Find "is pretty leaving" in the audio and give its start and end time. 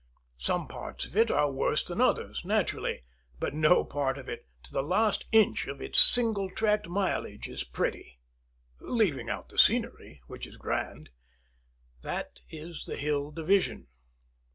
7.47-9.29